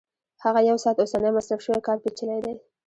[0.43, 2.53] هغه یو ساعت اوسنی مصرف شوی کار پېچلی دی